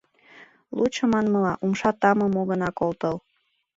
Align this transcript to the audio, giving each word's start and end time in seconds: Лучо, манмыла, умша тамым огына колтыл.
Лучо, 0.77 1.03
манмыла, 1.11 1.53
умша 1.63 1.91
тамым 2.01 2.33
огына 2.41 2.69
колтыл. 2.79 3.15